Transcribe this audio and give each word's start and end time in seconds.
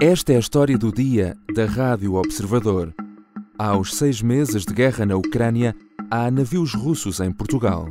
Esta 0.00 0.32
é 0.32 0.36
a 0.36 0.38
história 0.38 0.76
do 0.76 0.92
dia 0.92 1.36
da 1.54 1.64
Rádio 1.64 2.14
Observador. 2.14 2.94
Aos 3.58 3.94
seis 3.96 4.20
meses 4.20 4.64
de 4.64 4.74
guerra 4.74 5.06
na 5.06 5.16
Ucrânia, 5.16 5.74
há 6.10 6.30
navios 6.30 6.74
russos 6.74 7.20
em 7.20 7.32
Portugal. 7.32 7.88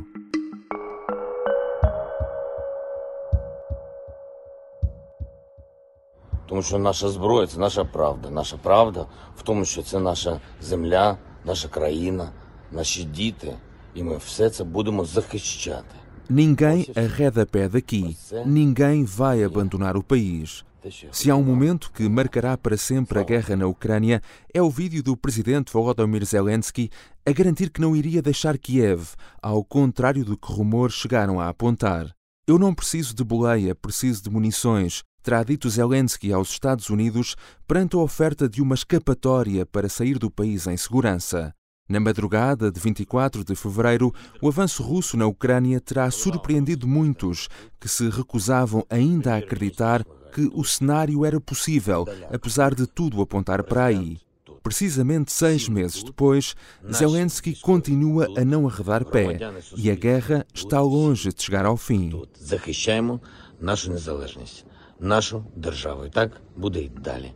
Тому 6.48 6.62
що 6.62 6.78
наша 6.78 7.08
зброя 7.08 7.46
це 7.46 7.58
наша 7.58 7.84
правда. 7.84 8.30
Наша 8.30 8.56
правда 8.56 9.06
в 9.36 9.42
тому, 9.42 9.64
що 9.64 9.82
це 9.82 9.98
наша 9.98 10.40
земля, 10.60 11.18
наша 11.44 11.68
країна, 11.68 12.32
наші 12.72 13.04
діти, 13.04 13.56
і 13.94 14.02
ми 14.02 14.16
все 14.16 14.50
це 14.50 14.64
будемо 14.64 15.04
захищати. 15.04 15.96
Ninguém 16.30 16.78
arreda 16.94 17.46
pé 17.46 17.68
daqui. 17.68 18.16
Ninguém 18.46 19.04
vai 19.04 19.44
abandonar 19.44 19.96
o 19.96 20.02
país. 20.02 20.64
Se 21.11 21.29
há 21.29 21.35
um 21.35 21.43
momento 21.43 21.91
que 21.91 22.09
marcará 22.09 22.57
para 22.57 22.75
sempre 22.75 23.19
a 23.19 23.23
guerra 23.23 23.55
na 23.55 23.67
Ucrânia, 23.67 24.21
é 24.53 24.61
o 24.61 24.69
vídeo 24.69 25.03
do 25.03 25.15
presidente 25.15 25.71
Volodymyr 25.71 26.25
Zelensky 26.25 26.89
a 27.25 27.31
garantir 27.31 27.69
que 27.69 27.81
não 27.81 27.95
iria 27.95 28.21
deixar 28.21 28.57
Kiev, 28.57 29.09
ao 29.41 29.63
contrário 29.63 30.25
do 30.25 30.35
que 30.35 30.51
rumores 30.51 30.95
chegaram 30.95 31.39
a 31.39 31.49
apontar. 31.49 32.11
Eu 32.47 32.57
não 32.57 32.73
preciso 32.73 33.13
de 33.13 33.23
boleia, 33.23 33.75
preciso 33.75 34.23
de 34.23 34.29
munições, 34.29 35.03
terá 35.21 35.43
dito 35.43 35.69
Zelensky 35.69 36.33
aos 36.33 36.49
Estados 36.49 36.89
Unidos 36.89 37.35
perante 37.67 37.95
a 37.95 37.99
oferta 37.99 38.49
de 38.49 38.61
uma 38.61 38.73
escapatória 38.73 39.65
para 39.65 39.87
sair 39.87 40.17
do 40.17 40.31
país 40.31 40.65
em 40.65 40.75
segurança. 40.77 41.53
Na 41.87 41.99
madrugada 41.99 42.71
de 42.71 42.79
24 42.79 43.43
de 43.43 43.53
fevereiro, 43.53 44.13
o 44.41 44.47
avanço 44.47 44.81
russo 44.81 45.17
na 45.17 45.27
Ucrânia 45.27 45.79
terá 45.81 46.09
surpreendido 46.09 46.87
muitos 46.87 47.49
que 47.79 47.89
se 47.89 48.09
recusavam 48.09 48.85
ainda 48.89 49.33
a 49.33 49.37
acreditar 49.37 50.05
que 50.32 50.50
o 50.54 50.64
cenário 50.64 51.24
era 51.24 51.40
possível, 51.40 52.06
apesar 52.30 52.74
de 52.74 52.86
tudo 52.86 53.22
apontar 53.22 53.62
para 53.64 53.86
aí. 53.86 54.18
Precisamente 54.62 55.32
seis 55.32 55.68
meses 55.68 56.02
depois, 56.02 56.56
Zelensky 56.92 57.54
continua 57.60 58.26
a 58.36 58.44
não 58.44 58.66
arredar 58.68 59.04
pé 59.04 59.38
e 59.76 59.90
a 59.90 59.94
guerra 59.94 60.44
está 60.52 60.80
longe 60.80 61.32
de 61.32 61.42
chegar 61.42 61.64
ao 61.64 61.76
fim. 61.76 62.22
Захищаємо 62.40 63.20
нашу 63.60 63.90
незалежність, 63.92 64.64
нашу 65.00 65.44
державу. 65.56 66.06
І 66.06 66.10
так 66.10 66.30
буде 66.56 66.80
й 66.80 66.88
далі. 66.88 67.32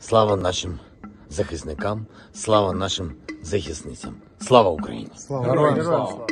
Слава 0.00 0.36
нашим 0.36 0.78
захисникам, 1.28 2.06
слава 2.32 2.72
нашим 2.72 3.12
захисницям. 3.42 4.14
Слава 4.40 4.70
Україні! 4.70 5.10
Героям 5.30 5.82
слава! 5.82 6.26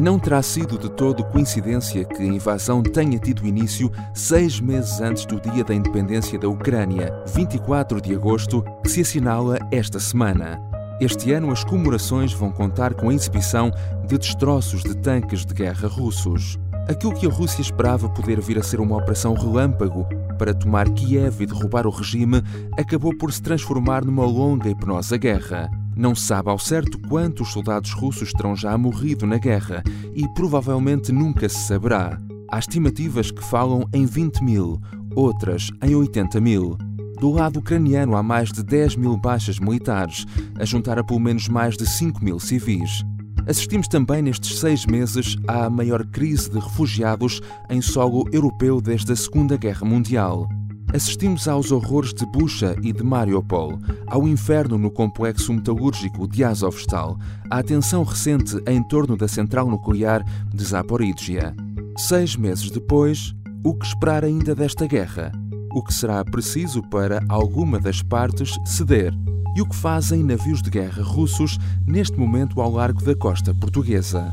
Não 0.00 0.18
terá 0.18 0.40
sido 0.42 0.78
de 0.78 0.88
todo 0.88 1.22
coincidência 1.22 2.06
que 2.06 2.22
a 2.22 2.24
invasão 2.24 2.82
tenha 2.82 3.18
tido 3.18 3.46
início 3.46 3.92
seis 4.14 4.58
meses 4.58 4.98
antes 4.98 5.26
do 5.26 5.38
dia 5.38 5.62
da 5.62 5.74
independência 5.74 6.38
da 6.38 6.48
Ucrânia, 6.48 7.12
24 7.34 8.00
de 8.00 8.14
agosto, 8.14 8.64
que 8.82 8.88
se 8.88 9.02
assinala 9.02 9.58
esta 9.70 10.00
semana. 10.00 10.58
Este 11.02 11.32
ano, 11.32 11.52
as 11.52 11.62
comemorações 11.64 12.32
vão 12.32 12.50
contar 12.50 12.94
com 12.94 13.10
a 13.10 13.14
exibição 13.14 13.70
de 14.06 14.16
destroços 14.16 14.82
de 14.82 14.96
tanques 14.96 15.44
de 15.44 15.52
guerra 15.52 15.86
russos. 15.86 16.58
Aquilo 16.88 17.14
que 17.14 17.26
a 17.26 17.30
Rússia 17.30 17.60
esperava 17.60 18.08
poder 18.08 18.40
vir 18.40 18.58
a 18.58 18.62
ser 18.62 18.80
uma 18.80 18.96
operação 18.96 19.34
relâmpago 19.34 20.06
para 20.38 20.54
tomar 20.54 20.88
Kiev 20.88 21.42
e 21.42 21.46
derrubar 21.46 21.86
o 21.86 21.90
regime 21.90 22.42
acabou 22.78 23.14
por 23.18 23.30
se 23.34 23.42
transformar 23.42 24.02
numa 24.02 24.24
longa 24.24 24.70
e 24.70 24.74
penosa 24.74 25.18
guerra. 25.18 25.70
Não 25.96 26.14
se 26.14 26.22
sabe 26.22 26.48
ao 26.48 26.58
certo 26.58 26.98
quantos 27.08 27.52
soldados 27.52 27.92
russos 27.92 28.32
terão 28.32 28.56
já 28.56 28.76
morrido 28.78 29.26
na 29.26 29.38
guerra 29.38 29.82
e 30.14 30.26
provavelmente 30.34 31.12
nunca 31.12 31.48
se 31.48 31.66
saberá. 31.66 32.18
Há 32.50 32.58
estimativas 32.58 33.30
que 33.30 33.44
falam 33.44 33.88
em 33.92 34.06
20 34.06 34.42
mil, 34.42 34.80
outras 35.14 35.70
em 35.82 35.94
80 35.94 36.40
mil. 36.40 36.76
Do 37.20 37.30
lado 37.30 37.58
ucraniano 37.58 38.16
há 38.16 38.22
mais 38.22 38.50
de 38.50 38.62
10 38.62 38.96
mil 38.96 39.16
baixas 39.16 39.58
militares, 39.58 40.26
a 40.58 40.64
juntar 40.64 40.98
a 40.98 41.04
pelo 41.04 41.20
menos 41.20 41.48
mais 41.48 41.76
de 41.76 41.86
5 41.86 42.24
mil 42.24 42.40
civis. 42.40 43.04
Assistimos 43.46 43.88
também 43.88 44.22
nestes 44.22 44.58
seis 44.58 44.86
meses 44.86 45.36
à 45.48 45.68
maior 45.68 46.04
crise 46.06 46.50
de 46.50 46.58
refugiados 46.58 47.40
em 47.68 47.80
solo 47.80 48.28
europeu 48.32 48.80
desde 48.80 49.12
a 49.12 49.16
Segunda 49.16 49.56
Guerra 49.56 49.86
Mundial. 49.86 50.48
Assistimos 50.92 51.46
aos 51.46 51.70
horrores 51.70 52.12
de 52.12 52.26
Bucha 52.26 52.74
e 52.82 52.92
de 52.92 53.04
Mariupol, 53.04 53.78
ao 54.08 54.26
inferno 54.26 54.76
no 54.76 54.90
complexo 54.90 55.52
metalúrgico 55.52 56.26
de 56.26 56.42
Azovstal, 56.42 57.16
à 57.48 57.62
tensão 57.62 58.02
recente 58.02 58.60
em 58.66 58.82
torno 58.82 59.16
da 59.16 59.28
central 59.28 59.70
nuclear 59.70 60.24
de 60.52 60.64
Zaporizhia. 60.64 61.54
Seis 61.96 62.34
meses 62.34 62.72
depois, 62.72 63.32
o 63.64 63.72
que 63.72 63.86
esperar 63.86 64.24
ainda 64.24 64.52
desta 64.52 64.84
guerra? 64.84 65.30
O 65.72 65.80
que 65.84 65.94
será 65.94 66.24
preciso 66.24 66.82
para 66.82 67.22
alguma 67.28 67.78
das 67.78 68.02
partes 68.02 68.58
ceder? 68.66 69.14
E 69.56 69.62
o 69.62 69.68
que 69.68 69.76
fazem 69.76 70.24
navios 70.24 70.60
de 70.60 70.70
guerra 70.70 71.04
russos 71.04 71.56
neste 71.86 72.18
momento 72.18 72.60
ao 72.60 72.72
largo 72.72 73.04
da 73.04 73.14
costa 73.14 73.54
portuguesa? 73.54 74.32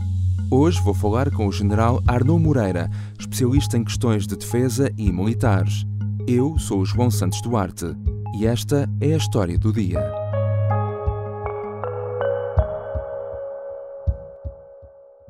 Hoje 0.50 0.82
vou 0.82 0.94
falar 0.94 1.30
com 1.30 1.46
o 1.46 1.52
general 1.52 2.02
Arnaud 2.08 2.42
Moreira, 2.42 2.90
especialista 3.20 3.78
em 3.78 3.84
questões 3.84 4.26
de 4.26 4.36
defesa 4.36 4.92
e 4.98 5.12
militares. 5.12 5.86
Eu 6.30 6.60
sou 6.60 6.82
o 6.82 6.86
João 6.86 7.10
Santos 7.10 7.42
Duarte 7.42 7.86
e 8.38 8.46
esta 8.46 8.86
é 9.00 9.14
a 9.14 9.18
história 9.18 9.58
do 9.58 9.72
dia. 9.72 9.98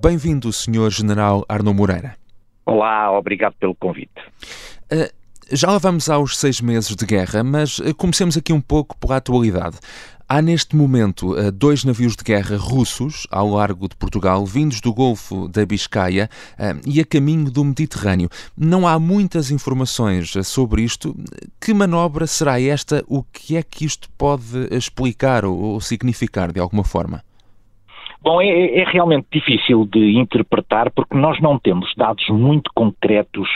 Bem-vindo, 0.01 0.51
Sr. 0.51 0.89
General 0.89 1.45
Arnaud 1.47 1.77
Moreira. 1.77 2.15
Olá, 2.65 3.15
obrigado 3.15 3.53
pelo 3.59 3.75
convite. 3.75 4.09
Uh, 4.91 5.13
já 5.51 5.69
lá 5.69 5.77
vamos 5.77 6.09
aos 6.09 6.35
seis 6.35 6.59
meses 6.61 6.95
de 6.95 7.05
guerra, 7.05 7.43
mas 7.43 7.77
uh, 7.77 7.93
comecemos 7.93 8.35
aqui 8.35 8.51
um 8.51 8.59
pouco 8.59 8.97
pela 8.97 9.17
atualidade. 9.17 9.77
Há 10.29 10.41
neste 10.41 10.75
momento 10.75 11.31
uh, 11.31 11.49
dois 11.53 11.85
navios 11.85 12.13
de 12.13 12.21
guerra 12.21 12.57
russos 12.57 13.25
ao 13.31 13.47
largo 13.49 13.87
de 13.87 13.95
Portugal, 13.95 14.45
vindos 14.45 14.81
do 14.81 14.93
Golfo 14.93 15.47
da 15.47 15.65
Biscaia 15.65 16.29
e 16.85 16.99
a 16.99 17.05
caminho 17.05 17.49
do 17.49 17.63
Mediterrâneo. 17.63 18.27
Não 18.57 18.85
há 18.85 18.99
muitas 18.99 19.51
informações 19.51 20.33
sobre 20.45 20.81
isto. 20.81 21.15
Que 21.61 21.73
manobra 21.73 22.27
será 22.27 22.59
esta? 22.59 23.05
O 23.07 23.23
que 23.23 23.55
é 23.55 23.63
que 23.63 23.85
isto 23.85 24.09
pode 24.17 24.67
explicar 24.69 25.45
ou, 25.45 25.57
ou 25.57 25.79
significar 25.79 26.51
de 26.51 26.59
alguma 26.59 26.83
forma? 26.83 27.23
Bom, 28.21 28.41
é, 28.41 28.79
é, 28.79 28.83
realmente 28.83 29.27
difícil 29.31 29.85
de 29.85 30.19
interpretar 30.19 30.91
porque 30.91 31.15
nós 31.15 31.39
não 31.39 31.57
temos 31.57 31.93
dados 31.95 32.27
muito 32.29 32.69
concretos 32.75 33.47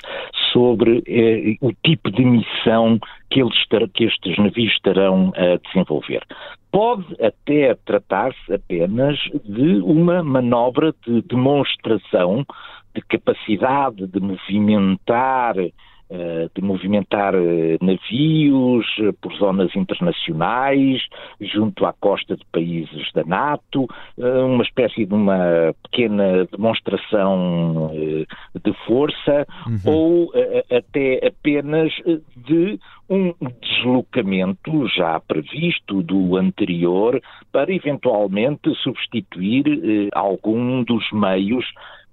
sobre 0.51 1.03
eh, 1.07 1.55
o 1.61 1.71
tipo 1.83 2.11
de 2.11 2.23
missão 2.23 2.99
que, 3.29 3.41
eles 3.41 3.57
que 3.93 4.05
estes 4.05 4.37
navios 4.37 4.73
estarão 4.73 5.31
a 5.35 5.57
desenvolver. 5.67 6.23
Pode 6.71 7.05
até 7.21 7.75
tratar-se 7.85 8.53
apenas 8.53 9.17
de 9.43 9.81
uma 9.81 10.23
manobra 10.23 10.93
de 11.05 11.21
demonstração 11.23 12.45
de 12.93 13.01
capacidade 13.01 14.07
de 14.07 14.19
movimentar 14.19 15.55
de 16.53 16.61
movimentar 16.61 17.33
eh, 17.35 17.77
navios 17.81 18.85
eh, 18.99 19.11
por 19.21 19.33
zonas 19.35 19.73
internacionais, 19.75 21.01
junto 21.39 21.85
à 21.85 21.93
costa 21.93 22.35
de 22.35 22.45
países 22.51 23.11
da 23.13 23.23
NATO, 23.23 23.87
uma 24.17 24.63
espécie 24.63 25.05
de 25.05 25.13
uma 25.13 25.73
pequena 25.83 26.45
demonstração 26.51 27.91
de 28.63 28.73
força, 28.85 29.47
uhum. 29.67 29.79
ou 29.85 30.33
até 30.69 31.25
apenas 31.25 31.91
de 32.35 32.79
um 33.09 33.33
deslocamento 33.61 34.87
já 34.89 35.19
previsto 35.19 36.01
do 36.03 36.35
anterior 36.37 37.21
para 37.51 37.73
eventualmente 37.73 38.73
substituir 38.75 40.09
algum 40.13 40.83
dos 40.83 41.09
meios 41.11 41.65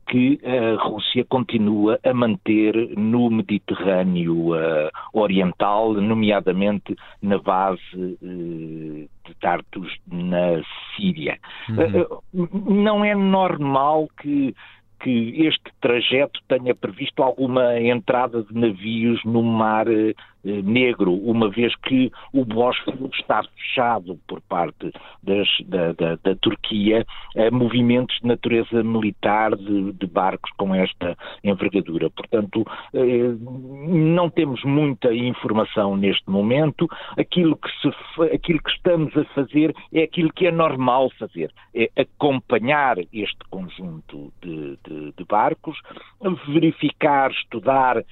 que 0.08 0.40
a 0.42 0.82
Rússia 0.82 1.24
continua 1.28 2.00
a 2.02 2.14
manter 2.14 2.74
no 2.96 3.30
Mediterrâneo 3.30 4.54
uh, 4.54 4.90
Oriental, 5.12 5.92
nomeadamente 5.94 6.96
na 7.20 7.38
base 7.38 7.80
uh, 7.94 9.08
de 9.26 9.34
Tartus, 9.40 9.94
na 10.10 10.62
Síria. 10.96 11.38
Uhum. 11.68 12.46
Uh, 12.46 12.82
não 12.82 13.04
é 13.04 13.14
normal 13.14 14.08
que 14.20 14.54
que 15.00 15.46
este 15.46 15.70
trajeto 15.80 16.40
tenha 16.48 16.74
previsto 16.74 17.22
alguma 17.22 17.78
entrada 17.78 18.42
de 18.42 18.52
navios 18.52 19.22
no 19.24 19.42
mar 19.42 19.86
eh, 19.86 20.12
negro, 20.62 21.12
uma 21.12 21.48
vez 21.50 21.74
que 21.76 22.10
o 22.32 22.44
Bósforo 22.44 23.10
está 23.14 23.42
fechado 23.42 24.18
por 24.26 24.40
parte 24.42 24.92
das, 25.22 25.48
da, 25.66 25.92
da, 25.92 26.18
da, 26.22 26.36
Turquia 26.36 27.04
a 27.36 27.50
movimentos 27.50 28.18
de 28.20 28.28
natureza 28.28 28.82
militar 28.82 29.56
de, 29.56 29.92
de 29.92 30.06
barcos 30.06 30.50
com 30.56 30.74
esta 30.74 31.16
envergadura. 31.44 32.10
Portanto, 32.10 32.64
eh, 32.94 33.34
não 33.88 34.30
temos 34.30 34.62
muita 34.64 35.12
informação 35.12 35.96
neste 35.96 36.28
momento. 36.30 36.88
Aquilo 37.18 37.56
que, 37.56 37.68
se, 37.80 38.22
aquilo 38.34 38.62
que 38.62 38.70
estamos 38.70 39.16
a 39.16 39.24
fazer 39.26 39.74
é 39.92 40.02
aquilo 40.02 40.32
que 40.32 40.46
é 40.46 40.50
normal 40.50 41.10
fazer, 41.18 41.52
é 41.74 41.90
acompanhar 41.96 42.96
este 43.12 43.38
conjunto 43.50 44.32
de, 44.42 44.78
de, 44.86 45.12
de 45.16 45.24
barcos, 45.24 45.78
verificar, 46.48 47.30
estudar 47.30 48.04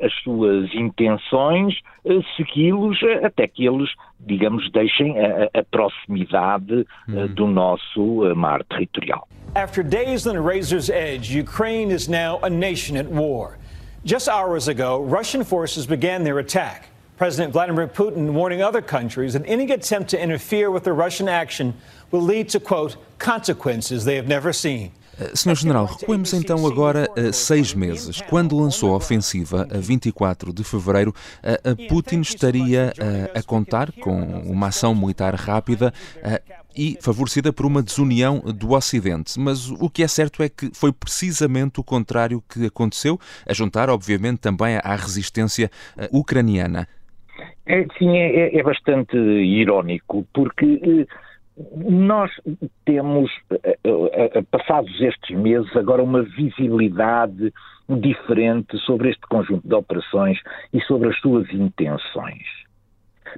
as 0.00 0.12
suas 0.22 0.72
intenções, 0.74 1.74
uh, 2.04 2.22
segui-los 2.36 3.00
uh, 3.02 3.26
até 3.26 3.46
que 3.46 3.66
eles, 3.66 3.90
digamos, 4.18 4.70
deixem 4.72 5.18
a, 5.18 5.50
a 5.52 5.62
proximidade 5.64 6.86
uhum. 7.08 7.26
do 7.34 7.46
nosso 7.46 8.34
mar 8.34 8.64
territorial. 8.64 9.28
After 9.54 9.82
days 9.82 10.26
on 10.26 10.36
a 10.36 10.40
razor's 10.40 10.88
edge, 10.88 11.30
Ukraine 11.34 11.90
is 11.90 12.08
now 12.08 12.38
a 12.42 12.48
nation 12.48 12.96
at 12.96 13.06
war. 13.06 13.58
Just 14.04 14.28
hours 14.28 14.68
ago, 14.68 15.02
Russian 15.02 15.44
forces 15.44 15.86
began 15.86 16.24
their 16.24 16.38
attack. 16.38 16.86
President 17.18 17.52
Vladimir 17.52 17.86
Putin 17.86 18.32
warning 18.32 18.62
other 18.62 18.80
countries 18.80 19.34
that 19.34 19.42
any 19.44 19.70
attempt 19.70 20.08
to 20.08 20.18
interfere 20.18 20.70
with 20.70 20.84
the 20.84 20.92
Russian 20.94 21.28
action 21.28 21.74
will 22.10 22.22
lead 22.22 22.48
to, 22.48 22.60
quote, 22.60 22.96
consequences 23.18 24.06
they 24.06 24.16
have 24.16 24.26
never 24.26 24.54
seen. 24.54 24.92
Eh, 25.20 25.36
Senhor 25.36 25.54
General, 25.54 25.84
recuemos 25.84 26.32
então 26.32 26.66
agora 26.66 27.06
a 27.16 27.32
seis 27.32 27.74
meses. 27.74 28.22
Quando 28.22 28.56
lançou 28.56 28.94
a 28.94 28.96
ofensiva, 28.96 29.68
a 29.70 29.78
24 29.78 30.52
de 30.52 30.64
fevereiro, 30.64 31.12
a 31.42 31.88
Putin 31.88 32.20
estaria 32.20 32.92
eh, 32.98 33.38
a 33.38 33.42
contar 33.42 33.92
com 33.92 34.18
uma 34.20 34.68
ação 34.68 34.94
militar 34.94 35.34
rápida 35.34 35.92
eh, 36.22 36.40
e 36.74 36.96
favorecida 37.02 37.52
por 37.52 37.66
uma 37.66 37.82
desunião 37.82 38.40
do 38.40 38.72
Ocidente. 38.72 39.38
Mas 39.38 39.70
o 39.70 39.90
que 39.90 40.02
é 40.02 40.08
certo 40.08 40.42
é 40.42 40.48
que 40.48 40.70
foi 40.72 40.92
precisamente 40.92 41.80
o 41.80 41.84
contrário 41.84 42.42
que 42.48 42.66
aconteceu, 42.66 43.18
a 43.46 43.52
juntar, 43.52 43.90
obviamente, 43.90 44.38
também 44.38 44.78
à 44.82 44.96
resistência 44.96 45.70
ucraniana. 46.10 46.88
É, 47.66 47.86
sim, 47.98 48.16
é, 48.16 48.56
é 48.56 48.62
bastante 48.62 49.16
irónico, 49.16 50.26
porque 50.32 51.06
nós 51.76 52.30
temos, 52.84 53.30
eh, 53.50 53.78
eh, 53.84 54.30
eh, 54.34 54.42
passados 54.50 55.00
estes 55.00 55.36
meses, 55.36 55.74
agora 55.76 56.02
uma 56.02 56.22
visibilidade 56.22 57.52
diferente 57.88 58.78
sobre 58.78 59.10
este 59.10 59.22
conjunto 59.28 59.66
de 59.66 59.74
operações 59.74 60.38
e 60.72 60.80
sobre 60.82 61.08
as 61.08 61.18
suas 61.20 61.52
intenções. 61.52 62.46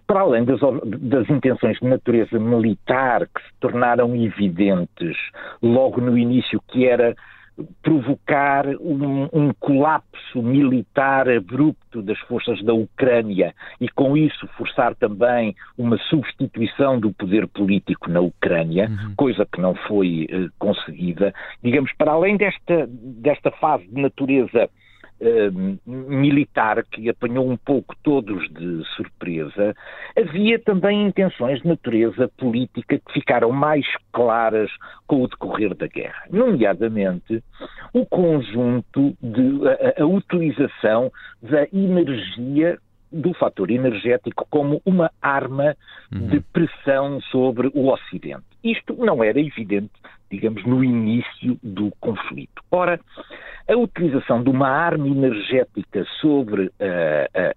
Para 0.07 0.21
além 0.21 0.45
das, 0.45 0.61
das, 0.61 1.29
intenções 1.29 1.79
de 1.79 1.87
natureza 1.87 2.39
militar 2.39 3.27
que 3.27 3.43
se 3.43 3.55
tornaram 3.61 4.15
evidentes 4.15 5.17
logo 5.63 6.01
no 6.01 6.17
início, 6.17 6.63
que 6.69 6.87
era 6.87 7.15
provocar 7.83 8.67
um, 8.81 9.29
um, 9.33 9.53
colapso 9.59 10.43
militar 10.43 11.29
abrupto 11.29 12.03
das 12.03 12.19
forças 12.21 12.63
da 12.63 12.73
Ucrânia 12.73 13.55
e, 13.81 13.89
com 13.89 14.17
isso, 14.17 14.47
forçar 14.57 14.95
também 14.95 15.55
uma 15.77 15.99
substituição 16.09 16.99
do 16.99 17.13
poder 17.13 17.47
político 17.47 18.11
na 18.11 18.21
Ucrânia, 18.21 18.89
uhum. 18.89 19.15
coisa 19.17 19.47
que 19.47 19.61
não 19.61 19.75
foi 19.75 20.27
uh, 20.31 20.51
conseguida. 20.59 21.35
Digamos, 21.63 21.93
para 21.97 22.13
além 22.13 22.37
desta, 22.37 22.87
desta 22.89 23.51
fase 23.53 23.87
de 23.89 24.01
natureza 24.01 24.69
militar 25.87 26.85
que 26.85 27.09
apanhou 27.09 27.49
um 27.49 27.57
pouco 27.57 27.95
todos 28.03 28.49
de 28.51 28.83
surpresa, 28.97 29.75
havia 30.17 30.59
também 30.59 31.07
intenções 31.07 31.61
de 31.63 31.69
natureza 31.69 32.29
política 32.37 32.99
que 32.99 33.13
ficaram 33.13 33.53
mais 33.53 33.87
claras 34.13 34.71
com 35.07 35.23
o 35.23 35.29
decorrer 35.29 35.75
da 35.75 35.87
guerra, 35.87 36.25
nomeadamente 36.31 37.43
o 37.93 38.05
conjunto 38.07 39.17
de 39.23 39.61
a, 39.69 40.03
a 40.03 40.07
utilização 40.07 41.13
da 41.41 41.67
energia 41.73 42.79
do 43.13 43.33
fator 43.35 43.71
energético 43.71 44.47
como 44.51 44.81
uma 44.85 45.11
arma 45.21 45.77
uhum. 46.13 46.29
de 46.29 46.41
pressão 46.41 47.21
sobre 47.23 47.71
o 47.75 47.89
Ocidente. 47.89 48.45
Isto 48.65 48.95
não 48.95 49.23
era 49.23 49.41
evidente, 49.41 49.91
digamos, 50.31 50.65
no 50.65 50.83
início 50.83 51.59
do 51.63 51.93
conflito. 52.01 52.63
Ora, 52.71 52.99
a 53.69 53.77
utilização 53.77 54.43
de 54.43 54.51
uma 54.51 54.69
arma 54.69 55.07
energética 55.07 56.05
sobre 56.21 56.67
uh, 56.67 56.73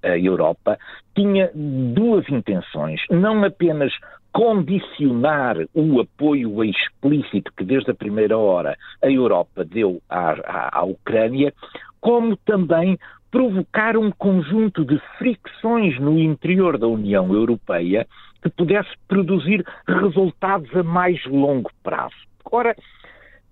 a, 0.03 0.09
a 0.09 0.19
Europa 0.19 0.77
tinha 1.15 1.49
duas 1.53 2.27
intenções. 2.29 3.01
Não 3.09 3.43
apenas 3.43 3.93
condicionar 4.35 5.55
o 5.73 6.01
apoio 6.01 6.61
explícito 6.65 7.53
que 7.55 7.63
desde 7.63 7.91
a 7.91 7.95
primeira 7.95 8.37
hora 8.37 8.77
a 9.01 9.09
Europa 9.09 9.63
deu 9.63 10.01
à, 10.09 10.31
à, 10.31 10.79
à 10.79 10.83
Ucrânia, 10.83 11.53
como 12.01 12.35
também 12.37 12.99
provocar 13.35 13.97
um 13.97 14.11
conjunto 14.11 14.85
de 14.85 14.97
fricções 15.17 15.99
no 15.99 16.17
interior 16.17 16.77
da 16.77 16.87
União 16.87 17.33
Europeia 17.33 18.07
que 18.41 18.47
pudesse 18.47 18.91
produzir 19.09 19.61
resultados 19.85 20.73
a 20.73 20.81
mais 20.81 21.21
longo 21.25 21.69
prazo. 21.83 22.15
Ora, 22.49 22.73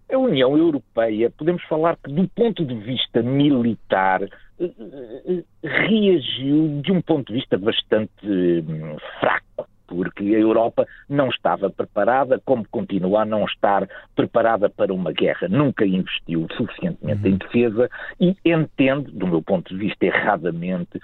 a 0.10 0.18
União 0.18 0.58
Europeia, 0.58 1.30
podemos 1.38 1.62
falar 1.64 1.98
que, 1.98 2.10
do 2.10 2.26
ponto 2.30 2.64
de 2.64 2.76
vista 2.76 3.22
militar, 3.22 4.22
eh, 4.24 4.72
eh, 5.28 5.44
reagiu 5.62 6.82
de 6.82 6.94
um 6.94 7.02
ponto 7.02 7.34
de 7.34 7.40
vista 7.40 7.58
bastante 7.58 8.26
hum, 8.26 8.96
fraco 9.20 9.53
porque 9.94 10.24
a 10.24 10.40
Europa 10.40 10.86
não 11.08 11.30
estava 11.30 11.70
preparada, 11.70 12.42
como 12.44 12.68
continua 12.70 13.22
a 13.22 13.26
não 13.26 13.46
estar 13.46 13.88
preparada 14.16 14.70
para 14.70 14.94
uma 14.94 15.12
guerra. 15.12 15.48
Nunca 15.48 15.86
investiu 15.86 16.48
suficientemente 16.56 17.28
uhum. 17.28 17.34
em 17.34 17.38
defesa 17.38 17.90
e 18.20 18.36
entende, 18.46 19.12
do 19.12 19.28
meu 19.28 19.42
ponto 19.42 19.74
de 19.74 19.80
vista 19.80 20.06
erradamente, 20.06 21.00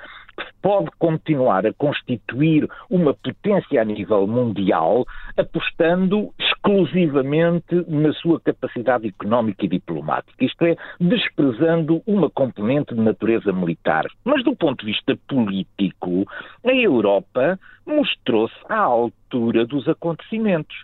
pode 0.62 0.90
continuar 0.98 1.66
a 1.66 1.74
constituir 1.74 2.68
uma 2.90 3.14
potência 3.14 3.82
a 3.82 3.86
nível 3.86 4.28
mundial 4.28 5.06
apostando 5.38 6.34
exclusivamente 6.40 7.86
na 7.88 8.14
sua 8.14 8.40
capacidade 8.40 9.08
económica 9.08 9.66
e 9.66 9.70
diplomática, 9.70 10.44
isto 10.44 10.66
é, 10.66 10.76
desprezando 11.00 12.02
uma 12.06 12.30
componente 12.30 12.94
de 12.94 13.02
natureza 13.02 13.52
militar. 13.52 14.06
Mas 14.24 14.44
do 14.44 14.56
ponto 14.56 14.86
de 14.86 14.92
vista 14.92 15.18
político, 15.28 16.26
a 16.64 16.74
Europa 16.74 17.60
mostrou-se 17.86 18.56
à 18.68 18.78
altura 18.78 19.66
dos 19.66 19.88
acontecimentos. 19.88 20.76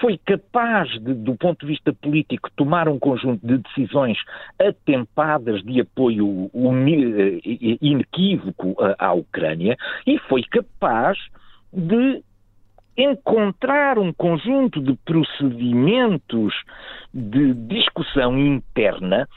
Foi 0.00 0.18
capaz, 0.18 0.90
de, 1.00 1.14
do 1.14 1.36
ponto 1.36 1.60
de 1.60 1.72
vista 1.72 1.92
político, 1.92 2.50
tomar 2.56 2.88
um 2.88 2.98
conjunto 2.98 3.46
de 3.46 3.58
decisões 3.58 4.18
atempadas 4.58 5.62
de 5.62 5.80
apoio 5.80 6.50
eh, 6.54 7.78
inequívoco 7.80 8.76
à 8.98 9.12
Ucrânia 9.12 9.76
e 10.06 10.18
foi 10.18 10.42
capaz 10.42 11.18
de 11.72 12.22
encontrar 12.96 13.98
um 13.98 14.12
conjunto 14.12 14.80
de 14.80 14.94
procedimentos 15.04 16.54
de 17.12 17.54
discussão 17.54 18.38
interna 18.38 19.28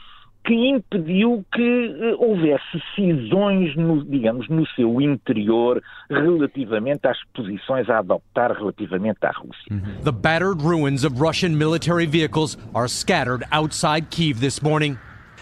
que 0.48 0.54
impediu 0.54 1.44
que 1.52 1.60
uh, 1.60 2.24
houvesse 2.24 2.82
cisões, 2.96 3.76
no, 3.76 4.02
digamos, 4.02 4.48
no 4.48 4.66
seu 4.68 4.98
interior 4.98 5.82
relativamente 6.08 7.06
às 7.06 7.18
posições 7.34 7.86
a 7.90 7.98
adoptar 7.98 8.52
relativamente 8.52 9.18
à 9.26 9.30
Rússia. 9.30 9.70
Mm-hmm. 9.70 10.04
The 10.04 10.12
battered 10.12 10.62
ruins 10.62 11.04
of 11.04 11.20
Russian 11.20 11.58
military 11.58 12.06
vehicles 12.06 12.56
are 12.74 12.88
scattered 12.88 13.44
outside 13.52 14.08
Kiev 14.08 14.40
this 14.40 14.62
morning. 14.62 14.98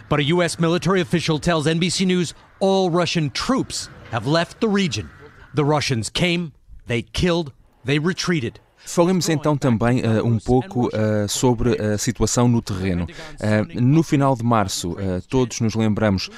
But 0.08 0.18
a 0.18 0.25
U.S. 0.25 0.58
military 0.58 1.00
official 1.00 1.38
tells 1.38 1.66
NBC 1.66 2.04
News 2.04 2.34
all 2.58 2.90
Russian 2.90 3.30
troops 3.30 3.88
have 4.10 4.26
left 4.26 4.60
the 4.60 4.68
region. 4.68 5.08
The 5.54 5.64
Russians 5.64 6.10
came, 6.10 6.52
they 6.88 7.02
killed, 7.02 7.52
they 7.84 8.00
retreated. 8.00 8.58
Falemos 8.87 9.28
então 9.28 9.57
também 9.57 10.00
uh, 10.00 10.25
um 10.25 10.38
pouco 10.38 10.87
uh, 10.87 11.28
sobre 11.28 11.81
a 11.81 11.99
situação 11.99 12.47
no 12.47 12.62
terreno. 12.62 13.05
Uh, 13.05 13.81
no 13.81 14.02
final 14.02 14.37
de 14.37 14.45
março, 14.45 14.97
todos 15.28 15.61
nos 15.61 15.75
lembramos 15.75 16.31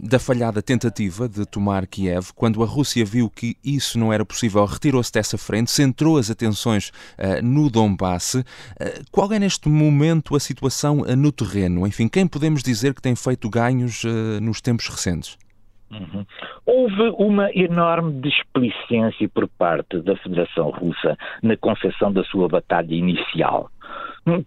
da 0.00 0.18
falhada 0.18 0.62
tentativa 0.62 1.28
de 1.28 1.44
tomar 1.44 1.86
Kiev. 1.86 2.30
Quando 2.34 2.62
a 2.62 2.66
Rússia 2.66 3.04
viu 3.04 3.28
que 3.28 3.56
isso 3.62 3.98
não 3.98 4.12
era 4.12 4.24
possível, 4.24 4.64
retirou-se 4.64 5.12
dessa 5.12 5.36
frente, 5.36 5.70
centrou 5.70 6.18
as 6.18 6.30
atenções 6.30 6.92
no 7.42 7.68
Donbass. 7.68 8.36
qual 9.10 9.32
é 9.32 9.38
neste 9.38 9.68
momento 9.68 10.34
a 10.34 10.40
situação 10.40 10.96
no 11.16 11.30
terreno? 11.30 11.86
Enfim, 11.86 12.08
quem 12.08 12.26
podemos 12.26 12.62
dizer 12.62 12.94
que 12.94 13.02
tem 13.02 13.14
feito 13.14 13.48
ganhos 13.48 14.02
nos 14.40 14.60
tempos 14.60 14.88
recentes? 14.88 15.36
Uhum. 15.90 16.24
Houve 16.64 17.14
uma 17.18 17.50
enorme 17.52 18.20
displicência 18.20 19.28
por 19.28 19.48
parte 19.48 20.00
da 20.00 20.16
Federação 20.16 20.70
Russa 20.70 21.16
na 21.42 21.56
concepção 21.56 22.12
da 22.12 22.22
sua 22.24 22.48
batalha 22.48 22.94
inicial. 22.94 23.70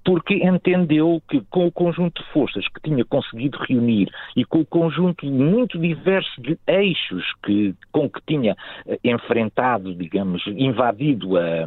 porque 0.05 0.35
entendeu 0.35 1.21
que 1.27 1.41
com 1.49 1.65
o 1.67 1.71
conjunto 1.71 2.21
de 2.23 2.29
forças 2.29 2.65
que 2.69 2.79
tinha 2.81 3.03
conseguido 3.03 3.57
reunir 3.67 4.09
e 4.37 4.45
com 4.45 4.61
o 4.61 4.65
conjunto 4.65 5.25
muito 5.25 5.77
diverso 5.77 6.41
de 6.41 6.57
eixos 6.67 7.25
que, 7.43 7.75
com 7.91 8.09
que 8.09 8.21
tinha 8.25 8.55
eh, 8.85 8.99
enfrentado, 9.03 9.93
digamos, 9.95 10.45
invadido 10.47 11.37
a, 11.37 11.65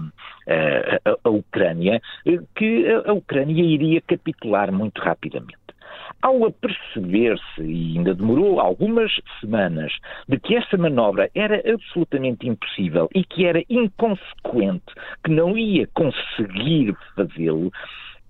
a, 1.04 1.16
a 1.25 1.30
Ucrânia, 1.30 2.00
eh, 2.25 2.38
que 2.54 2.87
a 3.04 3.12
Ucrânia 3.12 3.62
iria 3.62 4.00
capitular 4.00 4.73
muito 4.73 5.02
rapidamente. 5.02 5.65
Ao 6.26 6.45
aperceber-se, 6.45 7.62
e 7.62 7.97
ainda 7.97 8.12
demorou 8.12 8.59
algumas 8.59 9.12
semanas, 9.38 9.92
de 10.28 10.40
que 10.40 10.56
essa 10.56 10.76
manobra 10.76 11.30
era 11.37 11.62
absolutamente 11.73 12.49
impossível 12.49 13.09
e 13.14 13.23
que 13.23 13.47
era 13.47 13.62
inconsequente, 13.71 14.92
que 15.23 15.30
não 15.30 15.56
ia 15.56 15.87
conseguir 15.95 16.97
fazê-lo, 17.14 17.71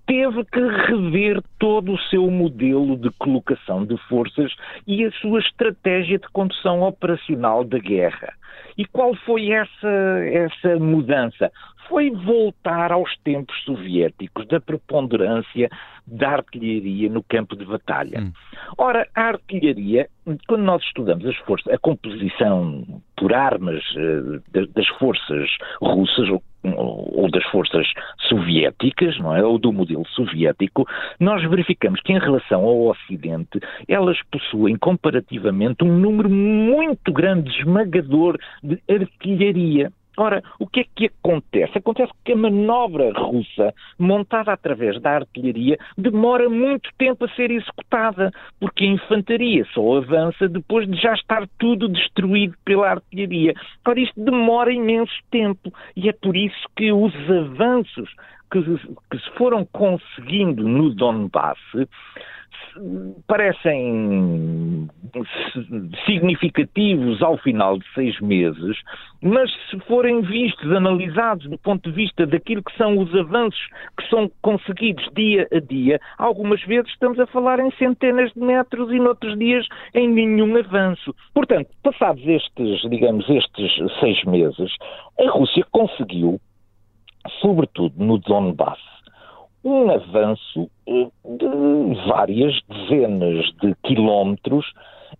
teve 0.05 0.45
que 0.45 0.59
rever 0.59 1.41
todo 1.57 1.93
o 1.93 1.99
seu 2.01 2.29
modelo 2.29 2.97
de 2.97 3.09
colocação 3.17 3.83
de 3.83 3.97
forças 4.07 4.55
e 4.85 5.03
a 5.03 5.11
sua 5.13 5.39
estratégia 5.39 6.19
de 6.19 6.27
condução 6.29 6.83
operacional 6.83 7.63
da 7.63 7.79
guerra. 7.79 8.31
E 8.77 8.85
qual 8.85 9.15
foi 9.25 9.51
essa, 9.51 9.89
essa 10.23 10.77
mudança? 10.77 11.51
Foi 11.87 12.11
voltar 12.11 12.91
aos 12.91 13.15
tempos 13.23 13.55
soviéticos 13.63 14.47
da 14.47 14.59
preponderância 14.59 15.69
da 16.07 16.29
artilharia 16.29 17.09
no 17.09 17.21
campo 17.21 17.55
de 17.55 17.65
batalha. 17.65 18.21
Hum. 18.21 18.31
Ora, 18.77 19.07
a 19.13 19.23
artilharia, 19.23 20.07
quando 20.47 20.63
nós 20.63 20.81
estudamos 20.83 21.25
as 21.25 21.35
forças, 21.37 21.71
a 21.73 21.77
composição 21.77 23.01
por 23.15 23.33
armas 23.33 23.83
uh, 23.95 24.41
das 24.73 24.87
forças 24.99 25.49
russas 25.81 26.29
ou, 26.29 26.41
ou 26.63 27.29
das 27.29 27.43
forças 27.45 27.87
soviéticas, 28.29 29.17
não 29.19 29.35
é, 29.35 29.43
ou 29.43 29.59
do 29.59 29.73
modelo 29.73 30.05
soviético, 30.07 30.87
nós 31.19 31.43
verificamos 31.49 31.99
que 32.01 32.13
em 32.13 32.19
relação 32.19 32.63
ao 32.63 32.87
Ocidente, 32.87 33.59
elas 33.87 34.17
possuem 34.31 34.77
comparativamente 34.77 35.83
um 35.83 35.97
número 35.97 36.29
muito 36.29 37.11
grande, 37.11 37.49
esmagador 37.49 38.37
de 38.63 38.81
artilharia. 38.89 39.91
Ora, 40.17 40.43
o 40.59 40.65
que 40.65 40.79
é 40.79 40.85
que 40.95 41.05
acontece? 41.05 41.77
Acontece 41.77 42.11
que 42.25 42.33
a 42.33 42.35
manobra 42.35 43.11
russa, 43.13 43.71
montada 43.99 44.51
através 44.51 44.99
da 44.99 45.11
artilharia, 45.11 45.77
demora 45.95 46.49
muito 46.49 46.89
tempo 46.97 47.25
a 47.25 47.29
ser 47.29 47.51
executada, 47.51 48.31
porque 48.59 48.83
a 48.83 48.87
infantaria 48.87 49.63
só 49.73 49.97
avança 49.97 50.49
depois 50.49 50.89
de 50.89 50.99
já 50.99 51.13
estar 51.13 51.47
tudo 51.59 51.87
destruído 51.87 52.55
pela 52.65 52.89
artilharia. 52.89 53.53
Ora, 53.87 53.99
isto 53.99 54.19
demora 54.19 54.73
imenso 54.73 55.13
tempo 55.29 55.71
e 55.95 56.09
é 56.09 56.13
por 56.13 56.35
isso 56.35 56.67
que 56.75 56.91
os 56.91 57.13
avanços 57.29 58.09
que, 58.51 58.59
que 58.63 59.19
se 59.19 59.29
foram 59.37 59.65
conseguindo 59.65 60.67
no 60.67 60.89
Donbass 60.95 61.59
parecem 63.27 64.87
significativos 66.05 67.21
ao 67.21 67.37
final 67.37 67.77
de 67.77 67.85
seis 67.93 68.19
meses, 68.19 68.77
mas 69.21 69.51
se 69.69 69.79
forem 69.81 70.21
vistos, 70.21 70.71
analisados 70.71 71.49
do 71.49 71.57
ponto 71.57 71.89
de 71.89 71.95
vista 71.95 72.25
daquilo 72.25 72.63
que 72.63 72.75
são 72.77 72.97
os 72.97 73.13
avanços 73.15 73.67
que 73.97 74.07
são 74.09 74.29
conseguidos 74.41 75.07
dia 75.15 75.47
a 75.51 75.59
dia, 75.59 75.99
algumas 76.17 76.61
vezes 76.63 76.89
estamos 76.91 77.19
a 77.19 77.27
falar 77.27 77.59
em 77.59 77.71
centenas 77.71 78.31
de 78.33 78.39
metros 78.39 78.91
e 78.91 78.99
noutros 78.99 79.37
dias 79.37 79.67
em 79.93 80.07
nenhum 80.07 80.57
avanço. 80.57 81.15
Portanto, 81.33 81.69
passados 81.83 82.25
estes, 82.25 82.81
digamos, 82.89 83.27
estes 83.29 83.71
seis 83.99 84.23
meses, 84.25 84.75
a 85.19 85.29
Rússia 85.29 85.65
conseguiu, 85.71 86.39
sobretudo 87.41 87.93
no 88.03 88.17
Donbass, 88.19 88.79
um 89.63 89.89
avanço 89.91 90.69
eh, 90.87 91.09
de 91.25 92.07
várias 92.07 92.59
dezenas 92.69 93.45
de 93.61 93.75
quilómetros 93.83 94.65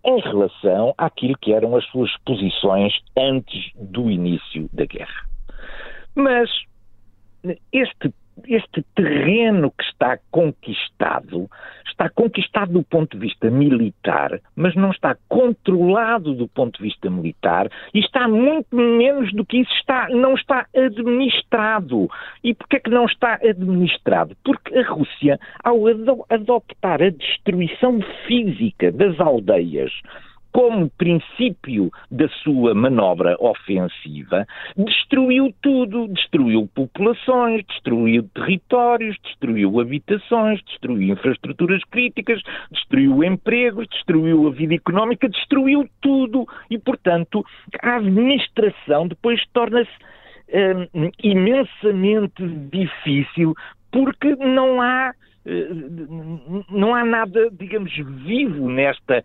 em 0.04 0.20
relação 0.20 0.94
àquilo 0.96 1.36
que 1.40 1.52
eram 1.52 1.76
as 1.76 1.84
suas 1.86 2.10
posições 2.24 2.94
antes 3.16 3.72
do 3.74 4.10
início 4.10 4.68
da 4.72 4.84
guerra. 4.84 5.28
Mas 6.14 6.50
este 7.72 8.12
este 8.46 8.82
terreno 8.94 9.70
que 9.70 9.84
está 9.84 10.18
conquistado 10.30 11.48
está 11.98 12.08
conquistado 12.08 12.72
do 12.72 12.84
ponto 12.84 13.16
de 13.18 13.26
vista 13.26 13.50
militar, 13.50 14.40
mas 14.54 14.76
não 14.76 14.90
está 14.90 15.16
controlado 15.28 16.32
do 16.32 16.46
ponto 16.46 16.78
de 16.78 16.84
vista 16.84 17.10
militar 17.10 17.68
e 17.92 17.98
está 17.98 18.28
muito 18.28 18.74
menos 18.74 19.32
do 19.32 19.44
que 19.44 19.58
isso 19.58 19.72
está, 19.74 20.08
não 20.08 20.34
está 20.34 20.66
administrado. 20.76 22.08
E 22.44 22.54
porquê 22.54 22.76
é 22.76 22.80
que 22.80 22.90
não 22.90 23.06
está 23.06 23.34
administrado? 23.34 24.36
Porque 24.44 24.78
a 24.78 24.88
Rússia, 24.88 25.40
ao 25.64 25.82
adoptar 26.30 27.02
a 27.02 27.10
destruição 27.10 28.00
física 28.28 28.92
das 28.92 29.18
aldeias, 29.18 29.90
como 30.52 30.90
princípio 30.90 31.90
da 32.10 32.28
sua 32.42 32.74
manobra 32.74 33.36
ofensiva, 33.38 34.46
destruiu 34.76 35.54
tudo. 35.62 36.08
Destruiu 36.08 36.68
populações, 36.74 37.64
destruiu 37.66 38.28
territórios, 38.34 39.16
destruiu 39.22 39.80
habitações, 39.80 40.60
destruiu 40.64 41.12
infraestruturas 41.12 41.82
críticas, 41.90 42.40
destruiu 42.70 43.22
empregos, 43.22 43.86
destruiu 43.88 44.48
a 44.48 44.50
vida 44.50 44.74
económica, 44.74 45.28
destruiu 45.28 45.88
tudo. 46.00 46.46
E, 46.70 46.78
portanto, 46.78 47.44
a 47.82 47.96
administração 47.96 49.08
depois 49.08 49.40
torna-se 49.52 49.90
hum, 50.94 51.10
imensamente 51.22 52.46
difícil 52.70 53.54
porque 53.90 54.34
não 54.36 54.80
há 54.80 55.14
não 56.70 56.94
há 56.94 57.04
nada, 57.04 57.50
digamos, 57.52 57.94
vivo 58.24 58.68
nesta, 58.68 59.24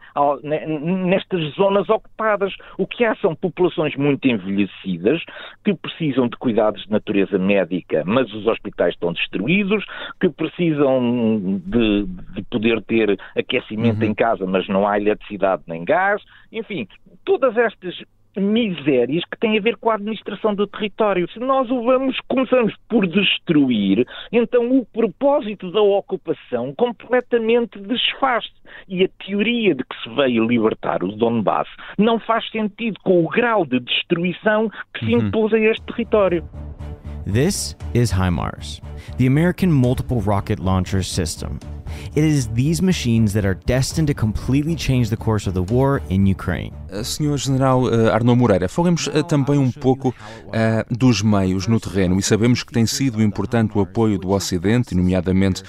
nestas 1.05 1.53
zonas 1.55 1.89
ocupadas. 1.89 2.53
O 2.77 2.87
que 2.87 3.03
há 3.03 3.15
são 3.15 3.35
populações 3.35 3.95
muito 3.95 4.27
envelhecidas 4.27 5.21
que 5.63 5.73
precisam 5.73 6.27
de 6.27 6.37
cuidados 6.37 6.83
de 6.83 6.91
natureza 6.91 7.37
médica, 7.37 8.03
mas 8.05 8.31
os 8.33 8.47
hospitais 8.47 8.93
estão 8.93 9.13
destruídos, 9.13 9.85
que 10.19 10.29
precisam 10.29 11.61
de, 11.65 12.05
de 12.35 12.43
poder 12.49 12.81
ter 12.83 13.17
aquecimento 13.37 14.03
uhum. 14.03 14.11
em 14.11 14.13
casa, 14.13 14.45
mas 14.45 14.67
não 14.67 14.87
há 14.87 14.99
eletricidade 14.99 15.63
nem 15.67 15.83
gás. 15.83 16.21
Enfim, 16.51 16.87
todas 17.25 17.57
estas 17.57 18.03
misérias 18.35 19.23
que 19.25 19.39
têm 19.39 19.57
a 19.57 19.61
ver 19.61 19.77
com 19.77 19.89
a 19.89 19.95
administração 19.95 20.55
do 20.55 20.67
território. 20.67 21.29
Se 21.31 21.39
nós 21.39 21.69
o 21.69 21.83
vamos, 21.83 22.17
começamos 22.27 22.73
por 22.89 23.07
destruir, 23.07 24.05
então 24.31 24.77
o 24.77 24.85
propósito 24.85 25.71
da 25.71 25.81
ocupação 25.81 26.73
completamente 26.75 27.79
desfaz-se. 27.79 28.51
E 28.87 29.03
a 29.03 29.09
teoria 29.25 29.75
de 29.75 29.83
que 29.83 29.95
se 30.03 30.09
veio 30.15 30.47
libertar 30.47 31.03
o 31.03 31.11
Donbass 31.11 31.67
não 31.97 32.19
faz 32.19 32.49
sentido 32.49 32.99
com 33.03 33.23
o 33.23 33.29
grau 33.29 33.65
de 33.65 33.79
destruição 33.79 34.69
que 34.93 35.05
se 35.05 35.13
uhum. 35.13 35.27
impôs 35.27 35.53
a 35.53 35.59
este 35.59 35.85
território. 35.85 36.43
This 37.25 37.75
is 37.93 38.11
HIMARS, 38.11 38.81
the 39.17 39.27
American 39.27 39.71
Multiple 39.71 40.19
Rocket 40.19 40.59
Launcher 40.59 41.03
System. 41.03 41.59
It 42.15 42.25
is 42.25 42.47
these 42.53 42.81
machines 42.81 43.33
that 43.33 43.45
are 43.45 43.57
destined 43.65 44.07
to 44.07 44.13
completely 44.13 44.75
change 44.75 45.09
the 45.09 45.17
course 45.17 45.47
of 45.47 45.53
the 45.53 45.73
war 45.73 46.01
in 46.09 46.27
Ukraine. 46.27 46.73
Eh, 46.93 47.03
senhor 47.03 47.37
General 47.37 47.83
uh, 47.85 48.13
Arnaud 48.13 48.35
Moreira, 48.35 48.69
falemos 48.69 49.07
uh, 49.07 49.23
também 49.23 49.57
um 49.57 49.71
pouco 49.71 50.09
uh, 50.09 50.95
dos 50.95 51.21
meios 51.21 51.67
no 51.67 51.79
terreno 51.79 52.19
e 52.19 52.23
sabemos 52.23 52.61
que 52.61 52.71
tem 52.71 52.85
sido 52.85 53.21
importante 53.21 53.77
o 53.77 53.81
apoio 53.81 54.19
do 54.19 54.29
Ocidente, 54.29 54.95
nomeadamente 54.95 55.63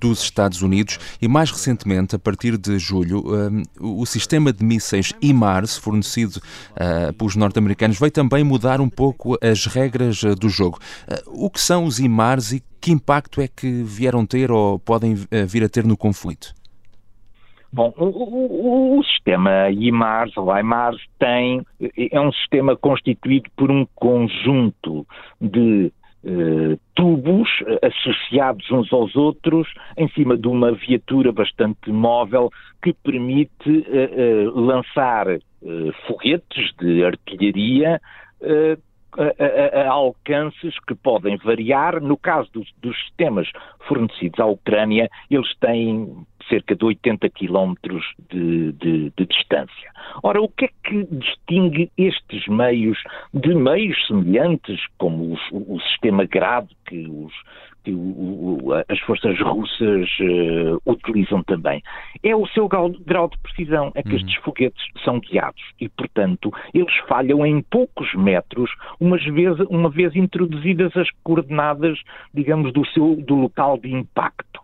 dos 0.00 0.22
Estados 0.22 0.62
Unidos, 0.62 0.98
e 1.20 1.28
mais 1.28 1.50
recentemente, 1.50 2.14
a 2.14 2.18
partir 2.18 2.56
de 2.56 2.78
julho, 2.78 3.24
o 3.80 4.04
sistema 4.04 4.52
de 4.52 4.64
mísseis 4.64 5.12
IMARS, 5.20 5.76
fornecido 5.76 6.40
pelos 7.16 7.36
norte-americanos, 7.36 7.98
veio 7.98 8.10
também 8.10 8.44
mudar 8.44 8.80
um 8.80 8.88
pouco 8.88 9.38
as 9.42 9.66
regras 9.66 10.22
do 10.38 10.48
jogo. 10.48 10.78
o 11.26 11.48
que 11.48 11.60
são 11.60 11.84
os 11.84 11.98
IMARS 11.98 12.52
e 12.52 12.62
que 12.80 12.90
impacto 12.92 13.40
é 13.40 13.48
que 13.48 13.82
vieram 13.82 14.24
ter 14.24 14.50
ou 14.50 14.78
podem 14.78 15.14
vir 15.14 15.64
a 15.64 15.68
ter 15.68 15.84
no 15.84 15.96
conflito? 15.96 16.54
Bom, 17.72 17.92
o, 17.96 18.04
o, 18.04 18.98
o, 18.98 19.04
sistema 19.04 19.70
IMARS, 19.70 20.36
ou 20.36 20.56
IMARS, 20.56 20.98
tem, 21.20 21.64
é 21.96 22.20
um 22.20 22.32
sistema 22.32 22.76
constituído 22.76 23.48
por 23.56 23.70
um 23.70 23.86
conjunto 23.94 25.06
de 25.40 25.92
eh, 26.22 26.76
tubos 26.94 27.48
associados 27.80 28.70
uns 28.70 28.92
aos 28.92 29.14
outros 29.14 29.66
em 29.96 30.06
cima 30.10 30.36
de 30.36 30.48
uma 30.48 30.72
viatura 30.72 31.32
bastante 31.32 31.90
móvel 31.90 32.50
que 32.82 32.92
permite 32.92 33.86
eh, 33.88 34.10
eh, 34.12 34.50
lançar 34.52 35.26
foguetes 36.06 36.72
de 36.78 37.04
artilharia 37.04 38.00
a, 39.18 39.80
a, 39.80 39.88
alcances 39.88 40.78
que 40.86 40.94
podem 40.94 41.36
variar. 41.38 42.00
No 42.00 42.16
caso 42.16 42.50
dos, 42.52 42.68
dos, 42.80 42.96
sistemas 43.04 43.50
fornecidos 43.86 44.38
à 44.40 44.46
Ucrânia, 44.46 45.08
eles 45.30 45.54
têm 45.58 46.26
cerca 46.48 46.74
de 46.74 46.84
80 46.84 47.28
quilómetros 47.30 48.04
de, 48.30 48.72
de, 48.72 49.12
de, 49.16 49.26
distância. 49.26 49.90
Ora, 50.22 50.40
o 50.40 50.48
que 50.48 50.64
é 50.66 50.70
que 50.84 51.04
distingue 51.10 51.90
estes 51.96 52.46
meios 52.48 52.98
de 53.32 53.54
meios 53.54 53.96
semelhantes, 54.06 54.80
como 54.98 55.32
os, 55.32 55.40
o 55.52 55.78
sistema 55.80 56.24
grado 56.24 56.68
que 56.86 57.06
os, 57.08 57.32
que 57.82 57.92
o, 57.92 57.98
o, 57.98 58.72
as 58.88 58.98
forças 59.00 59.38
russas 59.40 60.08
uh, 60.20 60.80
utilizam 60.86 61.42
também. 61.42 61.82
É 62.22 62.34
o 62.34 62.46
seu 62.48 62.68
grau, 62.68 62.90
grau 63.06 63.28
de 63.28 63.38
precisão, 63.38 63.90
é 63.94 64.02
que 64.02 64.10
uhum. 64.10 64.16
estes 64.16 64.34
foguetes 64.36 64.84
são 65.04 65.20
guiados 65.20 65.62
e, 65.80 65.88
portanto, 65.88 66.52
eles 66.74 66.94
falham 67.08 67.44
em 67.44 67.62
poucos 67.62 68.14
metros, 68.14 68.70
umas 68.98 69.24
vez, 69.24 69.58
uma 69.68 69.90
vez 69.90 70.14
introduzidas 70.14 70.96
as 70.96 71.08
coordenadas, 71.22 71.98
digamos, 72.34 72.72
do, 72.72 72.86
seu, 72.86 73.16
do 73.16 73.34
local 73.34 73.78
de 73.78 73.92
impacto. 73.92 74.60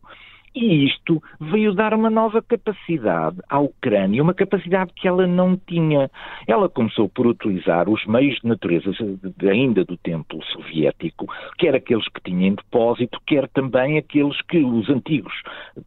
E 0.57 0.87
isto 0.87 1.23
veio 1.39 1.75
dar 1.75 1.93
uma 1.93 2.09
nova 2.09 2.41
capacidade 2.41 3.37
à 3.47 3.61
Ucrânia, 3.61 4.23
uma 4.23 4.33
capacidade 4.33 4.91
que 4.97 5.07
ela 5.07 5.27
não 5.27 5.55
tinha. 5.55 6.11
Ela 6.47 6.67
começou 6.67 7.11
por 7.11 7.27
utilizar 7.27 7.91
os 7.91 8.07
meios 8.07 8.41
de 8.41 8.49
natureza 8.49 8.91
ainda 9.47 9.85
do 9.85 9.99
tempo 9.99 10.43
soviético, 10.47 11.27
quer 11.59 11.75
aqueles 11.75 12.09
que 12.09 12.23
tinham 12.23 12.41
em 12.41 12.55
depósito, 12.55 13.21
quer 13.27 13.47
também 13.49 13.99
aqueles 13.99 14.41
que 14.43 14.57
os 14.65 14.89
antigos 14.89 15.35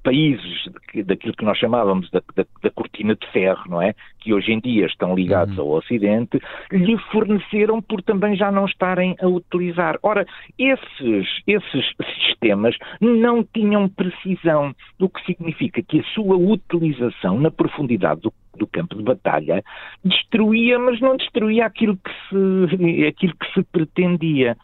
países 0.03 0.69
daquilo 1.03 1.33
que 1.33 1.45
nós 1.45 1.57
chamávamos 1.57 2.07
da, 2.11 2.21
da, 2.35 2.45
da 2.61 2.69
cortina 2.69 3.15
de 3.15 3.27
ferro, 3.31 3.63
não 3.67 3.81
é? 3.81 3.95
Que 4.19 4.35
hoje 4.35 4.51
em 4.51 4.59
dia 4.59 4.85
estão 4.85 5.15
ligados 5.15 5.57
uhum. 5.57 5.63
ao 5.63 5.69
Ocidente, 5.77 6.39
lhe 6.71 6.97
forneceram 7.11 7.81
por 7.81 8.03
também 8.03 8.35
já 8.35 8.51
não 8.51 8.65
estarem 8.65 9.15
a 9.19 9.27
utilizar. 9.27 9.97
Ora, 10.03 10.27
esses, 10.59 11.27
esses 11.47 11.85
sistemas 12.27 12.77
não 13.01 13.43
tinham 13.43 13.89
precisão 13.89 14.58
utilização, 14.59 14.75
o 14.99 15.09
que 15.09 15.25
significa 15.25 15.81
que 15.81 15.99
a 15.99 16.03
sua 16.13 16.35
utilização 16.35 17.39
na 17.39 17.51
profundidade 17.51 18.21
do, 18.21 18.33
do 18.57 18.67
campo 18.67 18.95
de 18.95 19.03
batalha 19.03 19.63
destruía, 20.03 20.77
mas 20.77 20.99
não 20.99 21.15
destruía 21.17 21.65
aquilo 21.65 21.97
que 21.97 22.11
se, 22.29 23.05
aquilo 23.07 23.33
que 23.35 23.53
se 23.53 23.63
pretendia. 23.63 24.57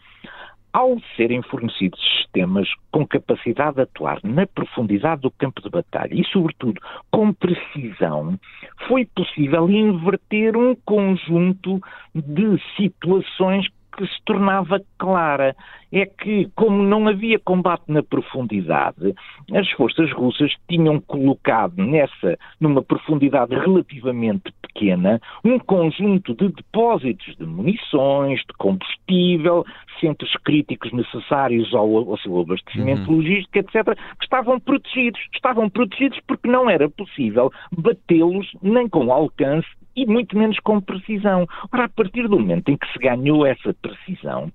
Ao 0.72 1.00
serem 1.16 1.40
fornecidos 1.40 1.98
sistemas 2.18 2.68
com 2.92 3.06
capacidade 3.06 3.76
de 3.76 3.82
atuar 3.82 4.20
na 4.22 4.46
profundidade 4.46 5.22
do 5.22 5.30
campo 5.30 5.62
de 5.62 5.70
batalha 5.70 6.12
e, 6.12 6.22
sobretudo, 6.26 6.78
com 7.10 7.32
precisão, 7.32 8.38
foi 8.86 9.06
possível 9.06 9.70
inverter 9.70 10.54
um 10.54 10.74
conjunto 10.84 11.80
de 12.14 12.62
situações 12.76 13.66
que 13.96 14.06
se 14.06 14.22
tornava 14.26 14.78
clara 14.98 15.56
é 15.92 16.06
que, 16.06 16.48
como 16.54 16.82
não 16.82 17.08
havia 17.08 17.38
combate 17.38 17.84
na 17.88 18.02
profundidade, 18.02 19.14
as 19.52 19.70
forças 19.72 20.12
russas 20.12 20.52
tinham 20.68 21.00
colocado 21.00 21.76
nessa, 21.76 22.38
numa 22.60 22.82
profundidade 22.82 23.54
relativamente 23.54 24.52
pequena, 24.62 25.20
um 25.44 25.58
conjunto 25.58 26.34
de 26.34 26.48
depósitos 26.48 27.36
de 27.36 27.46
munições, 27.46 28.40
de 28.40 28.52
combustível, 28.58 29.64
centros 30.00 30.32
críticos 30.44 30.92
necessários 30.92 31.72
ao, 31.74 32.10
ao 32.10 32.18
seu 32.18 32.40
abastecimento 32.40 33.10
uhum. 33.10 33.16
logístico, 33.16 33.58
etc., 33.58 33.96
que 34.18 34.24
estavam 34.24 34.60
protegidos. 34.60 35.20
Estavam 35.34 35.68
protegidos 35.68 36.18
porque 36.26 36.48
não 36.48 36.68
era 36.68 36.88
possível 36.90 37.50
batê-los 37.72 38.46
nem 38.62 38.88
com 38.88 39.12
alcance 39.12 39.68
e 39.96 40.04
muito 40.04 40.36
menos 40.36 40.58
com 40.60 40.80
precisão. 40.80 41.46
Ora, 41.72 41.84
a 41.84 41.88
partir 41.88 42.28
do 42.28 42.38
momento 42.38 42.68
em 42.68 42.76
que 42.76 42.92
se 42.92 42.98
ganhou 42.98 43.46
essa 43.46 43.74
precisão, 43.74 44.52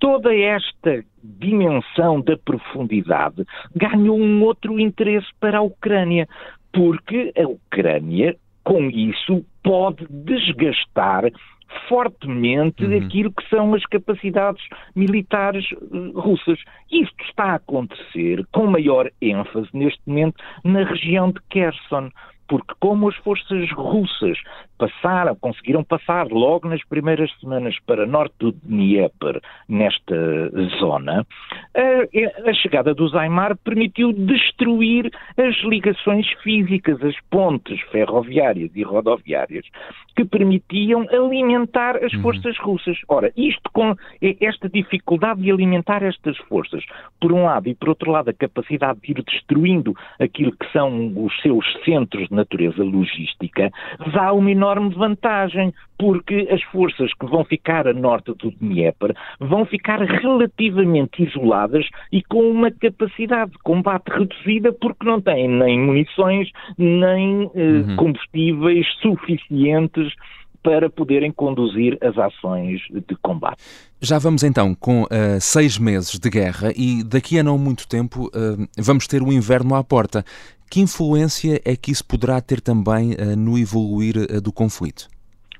toda 0.00 0.34
esta 0.34 1.04
dimensão 1.22 2.20
da 2.22 2.36
profundidade 2.36 3.44
ganhou 3.76 4.18
um 4.18 4.42
outro 4.42 4.80
interesse 4.80 5.28
para 5.38 5.58
a 5.58 5.62
Ucrânia, 5.62 6.26
porque 6.72 7.32
a 7.36 7.46
Ucrânia, 7.46 8.34
com 8.64 8.90
isso, 8.90 9.44
pode 9.62 10.06
desgastar 10.08 11.24
fortemente 11.88 12.84
uhum. 12.84 12.98
aquilo 12.98 13.32
que 13.32 13.48
são 13.48 13.74
as 13.74 13.84
capacidades 13.86 14.62
militares 14.96 15.64
uh, 15.72 16.18
russas. 16.18 16.58
Isto 16.90 17.24
está 17.24 17.44
a 17.44 17.54
acontecer 17.56 18.44
com 18.52 18.66
maior 18.66 19.10
ênfase 19.20 19.68
neste 19.72 20.00
momento 20.06 20.42
na 20.64 20.82
região 20.84 21.30
de 21.30 21.40
Kherson 21.48 22.10
porque 22.50 22.74
como 22.80 23.08
as 23.08 23.14
forças 23.18 23.70
russas 23.70 24.36
passaram, 24.76 25.36
conseguiram 25.36 25.84
passar 25.84 26.26
logo 26.26 26.68
nas 26.68 26.82
primeiras 26.84 27.30
semanas 27.38 27.76
para 27.86 28.04
norte 28.04 28.34
do 28.40 28.50
Dnieper, 28.50 29.40
nesta 29.68 30.50
zona, 30.80 31.24
a, 31.76 32.50
a 32.50 32.52
chegada 32.54 32.92
do 32.92 33.06
Zaimar 33.08 33.56
permitiu 33.58 34.12
destruir 34.12 35.12
as 35.36 35.54
ligações 35.62 36.26
físicas, 36.42 37.00
as 37.04 37.14
pontes 37.30 37.80
ferroviárias 37.92 38.70
e 38.74 38.82
rodoviárias 38.82 39.64
que 40.16 40.24
permitiam 40.24 41.06
alimentar 41.08 42.02
as 42.04 42.12
uhum. 42.14 42.22
forças 42.22 42.58
russas. 42.58 42.98
Ora, 43.06 43.32
isto 43.36 43.70
com 43.72 43.94
esta 44.40 44.68
dificuldade 44.68 45.42
de 45.42 45.52
alimentar 45.52 46.02
estas 46.02 46.36
forças, 46.38 46.82
por 47.20 47.32
um 47.32 47.44
lado, 47.44 47.68
e 47.68 47.76
por 47.76 47.90
outro 47.90 48.10
lado, 48.10 48.30
a 48.30 48.34
capacidade 48.34 48.98
de 49.00 49.12
ir 49.12 49.22
destruindo 49.22 49.94
aquilo 50.18 50.50
que 50.52 50.68
são 50.72 51.12
os 51.24 51.40
seus 51.42 51.64
centros 51.84 52.28
natureza 52.40 52.82
logística, 52.82 53.70
dá 54.12 54.32
uma 54.32 54.50
enorme 54.50 54.94
vantagem, 54.94 55.72
porque 55.98 56.48
as 56.50 56.62
forças 56.64 57.12
que 57.14 57.26
vão 57.26 57.44
ficar 57.44 57.86
a 57.86 57.92
norte 57.92 58.32
do 58.34 58.50
Dnieper 58.50 59.14
vão 59.38 59.64
ficar 59.64 60.00
relativamente 60.00 61.22
isoladas 61.22 61.86
e 62.10 62.22
com 62.22 62.50
uma 62.50 62.70
capacidade 62.70 63.52
de 63.52 63.58
combate 63.58 64.08
reduzida, 64.08 64.72
porque 64.72 65.06
não 65.06 65.20
têm 65.20 65.48
nem 65.48 65.78
munições, 65.78 66.48
nem 66.78 67.50
eh, 67.54 67.62
uhum. 67.62 67.96
combustíveis 67.96 68.86
suficientes 69.00 70.14
para 70.62 70.90
poderem 70.90 71.32
conduzir 71.32 71.98
as 72.02 72.16
ações 72.18 72.80
de 72.90 73.16
combate. 73.22 73.62
Já 74.00 74.18
vamos 74.18 74.42
então 74.42 74.74
com 74.74 75.04
uh, 75.04 75.40
seis 75.40 75.78
meses 75.78 76.18
de 76.18 76.30
guerra 76.30 76.72
e 76.76 77.02
daqui 77.02 77.38
a 77.38 77.42
não 77.42 77.58
muito 77.58 77.86
tempo 77.88 78.26
uh, 78.28 78.68
vamos 78.78 79.06
ter 79.06 79.22
o 79.22 79.32
inverno 79.32 79.74
à 79.74 79.84
porta. 79.84 80.24
Que 80.70 80.80
influência 80.80 81.60
é 81.64 81.74
que 81.74 81.90
isso 81.90 82.04
poderá 82.04 82.40
ter 82.40 82.60
também 82.60 83.12
uh, 83.12 83.36
no 83.36 83.58
evoluir 83.58 84.40
do 84.40 84.52
conflito? 84.52 85.08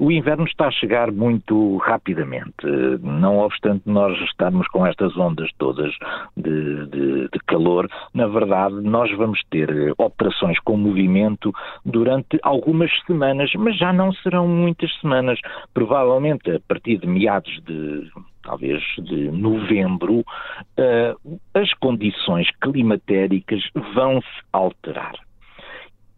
O 0.00 0.10
inverno 0.10 0.44
está 0.44 0.68
a 0.68 0.70
chegar 0.70 1.12
muito 1.12 1.76
rapidamente, 1.76 2.66
não 3.02 3.40
obstante 3.40 3.82
nós 3.84 4.18
estarmos 4.22 4.66
com 4.68 4.86
estas 4.86 5.14
ondas 5.14 5.50
todas 5.58 5.92
de, 6.34 6.86
de, 6.86 7.28
de, 7.28 7.38
calor, 7.46 7.86
na 8.14 8.26
verdade 8.26 8.76
nós 8.80 9.14
vamos 9.14 9.42
ter 9.50 9.92
operações 9.98 10.58
com 10.60 10.78
movimento 10.78 11.52
durante 11.84 12.38
algumas 12.42 12.90
semanas, 13.06 13.50
mas 13.58 13.76
já 13.76 13.92
não 13.92 14.10
serão 14.14 14.48
muitas 14.48 14.90
semanas. 15.00 15.38
Provavelmente 15.74 16.50
a 16.50 16.60
partir 16.66 16.96
de 16.96 17.06
meados 17.06 17.60
de 17.66 18.10
talvez 18.42 18.82
de 19.04 19.30
novembro, 19.30 20.20
uh, 20.20 21.40
as 21.52 21.74
condições 21.74 22.48
climatéricas 22.62 23.60
vão 23.94 24.22
se 24.22 24.42
alterar. 24.50 25.12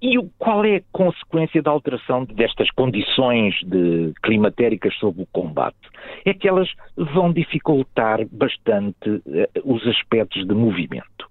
E 0.02 0.18
qual 0.36 0.64
é 0.64 0.76
a 0.76 0.82
consequência 0.90 1.62
da 1.62 1.70
alteração 1.70 2.24
destas 2.24 2.68
condições 2.72 3.54
de, 3.62 4.12
climatéricas 4.20 4.92
sobre 4.96 5.22
o 5.22 5.28
combate? 5.32 5.76
É 6.24 6.34
que 6.34 6.48
elas 6.48 6.68
vão 6.96 7.32
dificultar 7.32 8.18
bastante 8.32 9.08
uh, 9.08 9.22
os 9.64 9.86
aspectos 9.86 10.44
de 10.44 10.54
movimento 10.54 11.22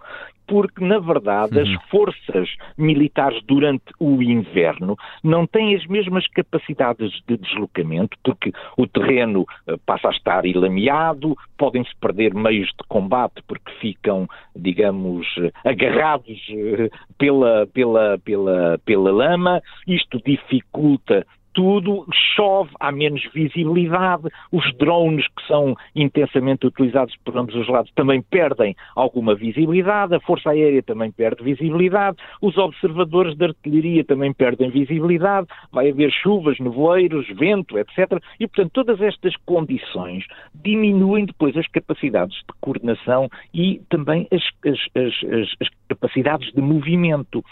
porque, 0.51 0.83
na 0.83 0.99
verdade, 0.99 1.57
uhum. 1.57 1.63
as 1.63 1.83
forças 1.89 2.49
militares 2.77 3.41
durante 3.45 3.85
o 3.97 4.21
inverno 4.21 4.97
não 5.23 5.47
têm 5.47 5.73
as 5.73 5.87
mesmas 5.87 6.27
capacidades 6.27 7.09
de 7.25 7.37
deslocamento, 7.37 8.17
porque 8.21 8.51
o 8.75 8.85
terreno 8.85 9.43
uh, 9.43 9.77
passa 9.85 10.09
a 10.09 10.11
estar 10.11 10.45
ilameado, 10.45 11.37
podem-se 11.57 11.95
perder 12.01 12.33
meios 12.33 12.67
de 12.67 12.85
combate 12.89 13.41
porque 13.47 13.71
ficam, 13.79 14.27
digamos, 14.53 15.25
agarrados 15.63 16.37
uh, 16.49 16.89
pela, 17.17 17.65
pela, 17.67 18.19
pela, 18.19 18.77
pela 18.83 19.09
lama, 19.09 19.61
isto 19.87 20.21
dificulta 20.25 21.25
tudo, 21.53 22.05
chove, 22.35 22.71
há 22.79 22.91
menos 22.91 23.21
visibilidade, 23.33 24.23
os 24.51 24.73
drones 24.77 25.25
que 25.27 25.47
são 25.47 25.75
intensamente 25.95 26.65
utilizados 26.67 27.15
por 27.23 27.37
ambos 27.37 27.55
os 27.55 27.67
lados 27.67 27.91
também 27.95 28.21
perdem 28.21 28.75
alguma 28.95 29.35
visibilidade, 29.35 30.15
a 30.15 30.19
Força 30.19 30.51
Aérea 30.51 30.83
também 30.83 31.11
perde 31.11 31.43
visibilidade, 31.43 32.17
os 32.41 32.57
observadores 32.57 33.35
de 33.35 33.45
artilharia 33.45 34.03
também 34.03 34.33
perdem 34.33 34.69
visibilidade, 34.69 35.47
vai 35.71 35.89
haver 35.89 36.11
chuvas, 36.11 36.59
nevoeiros, 36.59 37.27
vento, 37.37 37.77
etc. 37.77 38.21
E, 38.39 38.47
portanto, 38.47 38.71
todas 38.73 39.01
estas 39.01 39.35
condições 39.45 40.25
diminuem 40.53 41.25
depois 41.25 41.55
as 41.57 41.67
capacidades 41.67 42.37
de 42.37 42.53
coordenação 42.59 43.29
e 43.53 43.81
também 43.89 44.27
as, 44.31 44.43
as, 44.65 44.79
as, 44.95 45.55
as 45.61 45.67
capacidades 45.87 46.51
de 46.53 46.61
movimento. 46.61 47.43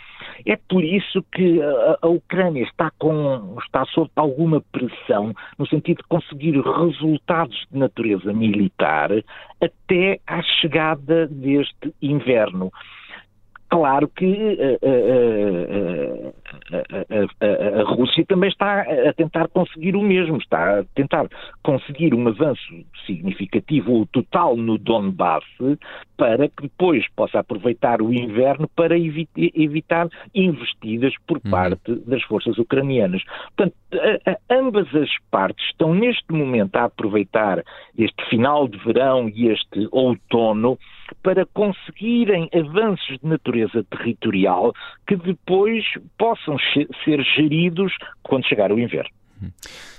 É 0.45 0.55
por 0.55 0.83
isso 0.83 1.23
que 1.31 1.62
a, 1.62 1.97
a 2.01 2.07
Ucrânia 2.07 2.63
está, 2.63 2.91
com, 2.97 3.57
está 3.63 3.85
sob 3.93 4.10
alguma 4.15 4.62
pressão 4.71 5.34
no 5.58 5.67
sentido 5.67 5.97
de 5.97 6.08
conseguir 6.08 6.60
resultados 6.60 7.65
de 7.71 7.78
natureza 7.78 8.34
militar 8.34 9.12
até 9.62 10.19
à 10.28 10.41
chegada 10.41 11.28
deste 11.28 11.93
inverno. 12.02 12.71
claro 13.69 14.08
que 14.08 14.25
uh, 14.25 16.34
a, 16.71 17.45
a, 17.45 17.81
a, 17.81 17.83
Rússia 17.83 18.25
também 18.25 18.49
está 18.49 18.81
a 18.81 19.13
tentar 19.13 19.47
conseguir 19.49 19.95
o 19.95 20.01
mesmo, 20.01 20.38
está 20.38 20.79
a 20.79 20.83
tentar 20.95 21.27
conseguir 21.63 22.13
um 22.13 22.27
avanço 22.27 22.62
significativo 23.05 23.91
ou 23.91 24.05
total 24.07 24.55
no 24.55 24.77
Donbass 24.77 25.43
para 26.17 26.49
que 26.49 26.63
depois 26.63 27.05
possa 27.15 27.39
aproveitar 27.39 28.01
o 28.01 28.13
inverno 28.13 28.69
para 28.75 28.95
evitar 28.97 30.07
investidas 30.33 31.13
por 31.25 31.39
uhum. 31.43 31.51
parte 31.51 31.95
das 32.05 32.21
forças 32.23 32.57
ucranianas. 32.57 33.23
Portanto, 33.55 33.75
ambas 34.49 34.93
as 34.95 35.09
partes 35.31 35.65
estão 35.67 35.93
neste 35.93 36.31
momento 36.31 36.75
a 36.75 36.85
aproveitar 36.85 37.63
este 37.97 38.25
final 38.29 38.67
de 38.67 38.77
verão 38.79 39.29
e 39.29 39.47
este 39.47 39.88
outono 39.91 40.77
para 41.23 41.45
conseguirem 41.45 42.49
avanços 42.53 43.17
de 43.19 43.27
natureza 43.27 43.83
territorial 43.85 44.73
que 45.07 45.15
depois 45.15 45.83
possam 46.17 46.38
ser 47.04 47.23
geridos 47.36 47.93
quando 48.23 48.47
chegar 48.47 48.71
o 48.71 48.80
inverno. 48.80 49.10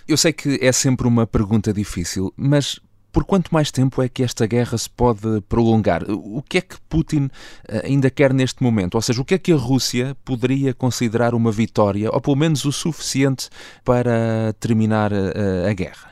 Eu 0.07 0.17
sei 0.17 0.33
que 0.33 0.59
é 0.61 0.73
sempre 0.73 1.07
uma 1.07 1.27
pergunta 1.27 1.73
difícil, 1.73 2.33
mas 2.37 2.81
por 3.13 3.25
quanto 3.25 3.53
mais 3.53 3.71
tempo 3.71 4.03
é 4.03 4.09
que 4.09 4.23
esta 4.23 4.47
guerra 4.47 4.79
se 4.79 4.89
pode 4.89 5.41
prolongar? 5.49 6.03
O 6.09 6.43
que 6.43 6.59
é 6.59 6.61
que 6.61 6.81
Putin 6.89 7.29
eh, 7.69 7.83
ainda 7.87 8.11
quer 8.11 8.33
neste 8.33 8.63
momento? 8.63 8.95
Ou 8.95 9.03
seja, 9.03 9.21
o 9.21 9.25
que 9.25 9.35
é 9.35 9.39
que 9.39 9.53
a 9.53 9.57
Rússia 9.57 10.17
poderia 10.25 10.73
considerar 10.73 11.35
uma 11.35 11.51
vitória, 11.51 12.11
ou 12.11 12.21
pelo 12.21 12.37
menos 12.37 12.65
o 12.65 12.73
suficiente 12.73 13.49
para 13.85 14.53
terminar 14.61 15.13
a, 15.13 15.17
eh, 15.17 15.71
a 15.71 15.73
guerra? 15.73 16.10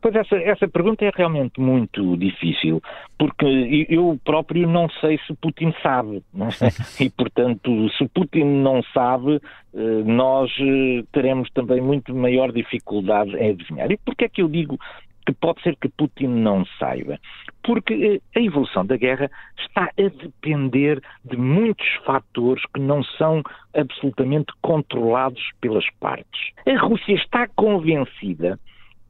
Pois 0.00 0.14
essa, 0.14 0.36
essa 0.36 0.68
pergunta 0.68 1.04
é 1.04 1.10
realmente 1.14 1.60
muito 1.60 2.16
difícil, 2.16 2.82
porque 3.18 3.86
eu 3.88 4.18
próprio 4.24 4.66
não 4.66 4.88
sei 5.00 5.18
se 5.26 5.34
Putin 5.34 5.74
sabe. 5.82 6.22
É? 6.34 7.02
E, 7.04 7.10
portanto, 7.10 7.88
se 7.96 8.06
Putin 8.08 8.44
não 8.44 8.82
sabe, 8.94 9.40
eh, 9.74 10.02
nós 10.04 10.50
eh, 10.60 11.02
teremos 11.12 11.50
também 11.50 11.80
muito 11.80 12.14
maior 12.14 12.52
dificuldade 12.52 13.36
em 13.36 13.50
adivinhar. 13.50 13.90
E 13.90 13.96
porquê 13.96 14.26
é 14.26 14.28
que 14.28 14.42
eu 14.42 14.48
digo 14.48 14.78
que 15.26 15.32
pode 15.32 15.62
ser 15.62 15.76
que 15.76 15.88
Putin 15.88 16.28
não 16.28 16.64
saiba? 16.78 17.18
Porque 17.62 18.20
eh, 18.34 18.38
a 18.38 18.42
evolução 18.42 18.84
da 18.84 18.96
guerra 18.96 19.30
está 19.58 19.84
a 19.84 20.02
depender 20.02 21.02
de 21.24 21.36
muitos 21.36 21.88
fatores 22.04 22.62
que 22.74 22.80
não 22.80 23.02
são 23.02 23.42
absolutamente 23.74 24.52
controlados 24.60 25.42
pelas 25.60 25.88
partes. 26.00 26.52
A 26.66 26.78
Rússia 26.78 27.14
está 27.14 27.46
convencida 27.48 28.58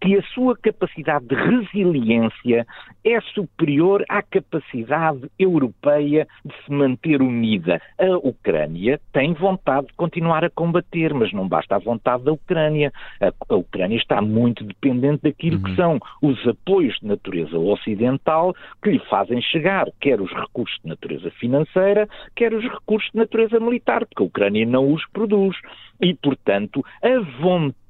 que 0.03 0.19
a 0.19 0.23
sua 0.35 0.57
capacidade 0.57 1.27
de 1.27 1.35
resiliência 1.37 2.67
é 3.05 3.21
superior 3.21 4.05
à 4.09 4.21
capacidade 4.21 5.31
europeia 5.39 6.27
de 6.45 6.53
se 6.65 6.73
manter 6.73 7.23
unida. 7.23 7.81
A 8.01 8.17
Ucrânia 8.17 9.01
tem 9.13 9.33
vontade 9.33 9.87
de 9.87 9.93
continuar 9.93 10.45
a 10.45 10.51
combater, 10.51 11.15
mas 11.15 11.33
não 11.33 11.47
basta 11.47 11.77
a 11.77 11.79
vontade 11.79 12.25
da 12.25 12.33
Ucrânia. 12.33 12.93
A, 13.21 13.33
a 13.49 13.55
Ucrânia 13.55 13.97
está 13.97 14.21
muito 14.21 14.65
dependente 14.65 15.23
daquilo 15.23 15.59
uhum. 15.59 15.63
que 15.63 15.77
são 15.77 16.01
os 16.21 16.49
apoios 16.49 16.99
de 16.99 17.07
natureza 17.07 17.57
ocidental 17.57 18.57
que 18.83 18.91
lhe 18.91 18.99
fazem 19.09 19.41
chegar, 19.41 19.87
quer 20.01 20.21
os 20.21 20.33
recursos 20.33 20.81
de 20.83 20.89
natureza 20.89 21.31
financeira, 21.31 22.09
quer 22.35 22.53
os 22.53 22.65
recursos 22.65 23.09
de 23.13 23.19
natureza 23.19 23.61
militar, 23.61 24.05
porque 24.05 24.25
a 24.25 24.27
Ucrânia 24.27 24.67
não 24.67 24.93
os 24.93 25.07
produz. 25.13 25.57
E, 26.01 26.13
portanto, 26.15 26.85
a 27.01 27.21
vontade 27.41 27.82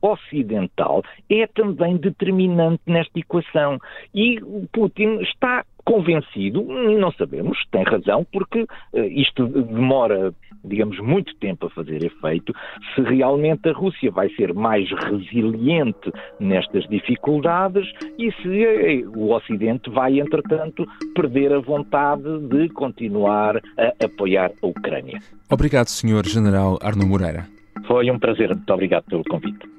ocidental 0.00 1.02
é 1.30 1.46
também 1.46 1.96
determinante 1.96 2.82
nesta 2.86 3.18
equação. 3.18 3.78
E 4.14 4.40
Putin 4.72 5.20
está 5.20 5.64
convencido, 5.84 6.62
não 6.62 7.12
sabemos, 7.12 7.58
tem 7.70 7.82
razão, 7.82 8.26
porque 8.32 8.62
uh, 8.62 9.04
isto 9.04 9.46
demora, 9.46 10.32
digamos, 10.64 10.98
muito 10.98 11.34
tempo 11.36 11.66
a 11.66 11.70
fazer 11.70 12.02
efeito, 12.02 12.54
se 12.94 13.02
realmente 13.02 13.68
a 13.68 13.72
Rússia 13.72 14.10
vai 14.10 14.30
ser 14.30 14.54
mais 14.54 14.88
resiliente 14.90 16.10
nestas 16.40 16.88
dificuldades 16.88 17.86
e 18.18 18.32
se 18.32 19.04
uh, 19.04 19.18
o 19.18 19.34
Ocidente 19.34 19.90
vai, 19.90 20.18
entretanto, 20.18 20.86
perder 21.14 21.52
a 21.52 21.60
vontade 21.60 22.38
de 22.48 22.68
continuar 22.70 23.56
a 23.56 24.04
apoiar 24.04 24.50
a 24.62 24.66
Ucrânia. 24.66 25.20
Obrigado, 25.50 25.88
Sr. 25.88 26.26
General 26.26 26.78
Arno 26.82 27.06
Moreira. 27.06 27.53
Foi 27.86 28.10
um 28.10 28.18
prazer, 28.18 28.48
muito 28.48 28.72
obrigado 28.72 29.04
pelo 29.04 29.24
convite. 29.24 29.74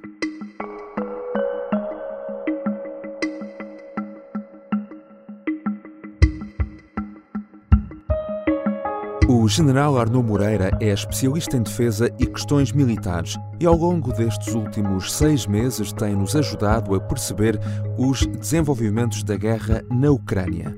O 9.27 9.47
general 9.47 9.97
Arnaud 9.97 10.27
Moreira 10.27 10.71
é 10.79 10.89
especialista 10.89 11.57
em 11.57 11.63
defesa 11.63 12.09
e 12.19 12.25
questões 12.25 12.71
militares 12.71 13.37
e, 13.59 13.65
ao 13.65 13.75
longo 13.75 14.11
destes 14.13 14.53
últimos 14.53 15.13
seis 15.13 15.45
meses, 15.45 15.91
tem-nos 15.93 16.35
ajudado 16.35 16.95
a 16.95 16.99
perceber 16.99 17.59
os 17.97 18.25
desenvolvimentos 18.25 19.23
da 19.23 19.35
guerra 19.35 19.83
na 19.91 20.11
Ucrânia. 20.11 20.75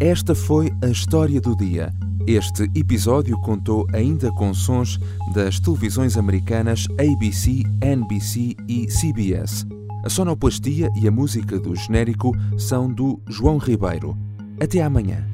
Esta 0.00 0.34
foi 0.34 0.70
a 0.82 0.88
história 0.88 1.40
do 1.40 1.56
dia. 1.56 1.92
Este 2.28 2.64
episódio 2.74 3.40
contou 3.40 3.86
ainda 3.90 4.30
com 4.32 4.52
sons 4.52 5.00
das 5.32 5.58
televisões 5.58 6.18
americanas 6.18 6.86
ABC, 7.00 7.62
NBC 7.80 8.54
e 8.68 8.86
CBS. 8.86 9.66
A 10.04 10.10
sonoplastia 10.10 10.90
e 10.94 11.08
a 11.08 11.10
música 11.10 11.58
do 11.58 11.74
genérico 11.74 12.32
são 12.58 12.92
do 12.92 13.18
João 13.30 13.56
Ribeiro. 13.56 14.14
Até 14.60 14.82
amanhã. 14.82 15.26